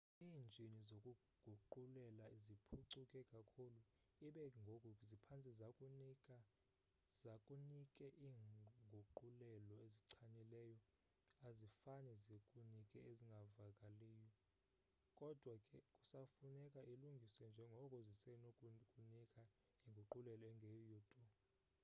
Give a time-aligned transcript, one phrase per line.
[0.25, 3.79] iinjini zokuguqulela ziphucuke kakhulu
[4.27, 5.51] ibe ngoku ziphantse
[7.19, 10.79] zikunike iinguqulelo ezichanileyo
[11.47, 14.27] azifane zikunike ezingavakaliyo
[15.19, 19.41] kodwa ke kusafuneka ilungiswe njengoko zizesenokukunika
[19.87, 21.23] inguqulelo engeyiyo tu